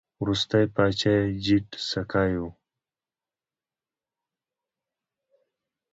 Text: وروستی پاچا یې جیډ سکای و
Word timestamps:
وروستی 0.21 0.65
پاچا 0.75 1.13
یې 1.19 1.25
جیډ 1.45 1.67
سکای 1.89 2.31
و 2.41 2.43